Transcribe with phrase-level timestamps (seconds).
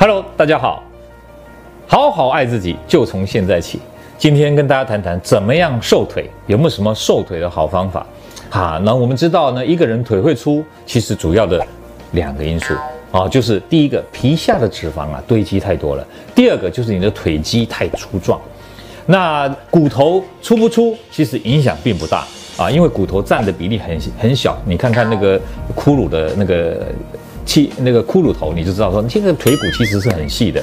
[0.00, 0.80] Hello，大家好，
[1.88, 3.80] 好好爱自己就从现在起。
[4.16, 8.06] 今天跟大家谈谈怎么样瘦腿，有没有什么瘦腿的好方法？
[8.50, 11.66] 啊，那我们知道呢，一个人腿会粗，其实主要的
[12.12, 12.74] 两个因素
[13.10, 18.40] 啊，就是第一个皮下的脂肪啊堆积太多了，第二个就是你的腿肌太粗壮。
[19.04, 22.24] 那骨头粗不粗，其实影响并不大
[22.56, 24.56] 啊，因为骨头占的比例很很小。
[24.64, 25.36] 你看看那个
[25.74, 26.86] 骷髅的那个
[27.48, 30.62] 气，那个骷髅头，你就知道说，你现在腿骨其实是很细的。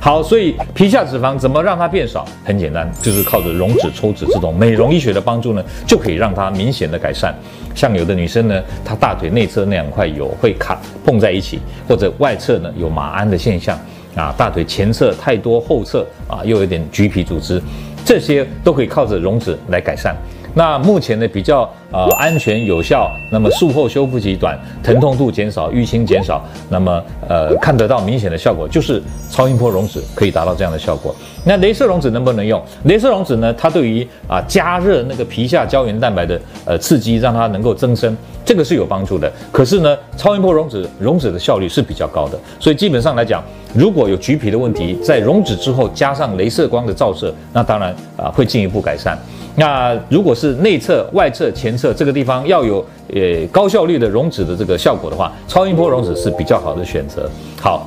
[0.00, 2.26] 好，所以皮下脂肪怎么让它变少？
[2.42, 7.32] 很简单，就是靠着溶脂抽脂这种美容医学的帮助呢，就可以让它明显的改善。
[7.74, 13.78] 像有的女生呢，她大腿内侧那两块有会卡碰在一起，或者外侧呢有马鞍的现象
[14.16, 17.62] 啊，大腿前侧太多，后侧啊又有点橘皮组织，
[18.04, 20.16] 这些都可以靠着溶脂来改善。
[20.54, 31.14] 那目前呢，比较呃安全有效，那么术后修复期短，疼痛度减少，淤青减少，那么呃看得到明显的效果，就是超音波溶脂可以达到这样的效果。
[31.44, 32.62] 那镭射溶脂能不能用？
[32.86, 39.30] 镭射溶脂呢，它对于啊加热那个皮下胶原蛋白的呃刺激，让它能够增生，这个是有帮助的。
[39.50, 43.42] 可是呢，超音波溶脂溶脂的效率是比较高的，所以基本上来讲，
[43.74, 49.18] 如果有橘皮的问题，在溶脂之后加上镭射光的照射，那当然啊会进一步改善。
[49.54, 52.82] 那如果是内侧、外侧、前侧这个地方要有
[53.14, 57.28] 呃高效率的溶脂的这个效果的话，超音波溶脂是比较好的选择。
[57.60, 57.86] 好，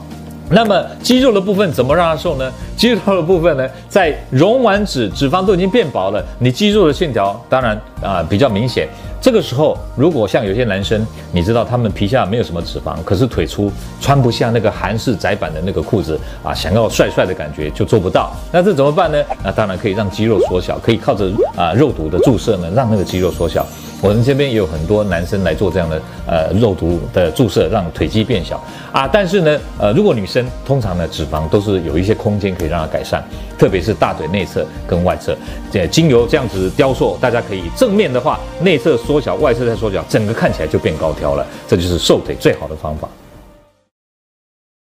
[0.50, 2.52] 那么肌肉的部分怎么让它瘦呢？
[2.78, 8.88] 肌肉的部分呢，在溶完脂，脂肪都已经变薄了，你肌肉的线条当然啊、比较明显。
[9.20, 18.32] 这个时候，如果像有些男生，你知道他们皮下没有什么脂肪，可是腿粗，穿不下那个韩式窄版的那个裤子啊，想要帅帅的感觉就做不到。
[18.52, 19.18] 那这怎么办呢？
[19.44, 23.66] 那当然可以让肌肉缩小，可以靠着啊肉毒的注射呢，让那个肌肉缩小。
[24.06, 29.08] 我们这边也有很多男生来做这样的呃肉毒的注射，让腿肌变小啊。
[29.08, 33.24] 但是呢，呃，如果女生通常呢脂肪都是有一些空间可以让它改善，
[33.58, 35.36] 特别是大腿内侧跟外侧，
[35.72, 41.44] 这精油这样子雕塑，大家可以正面的话内侧缩小，外侧再缩小，整个看起来就变高挑了。
[41.68, 43.10] 这就是瘦腿最好的方法。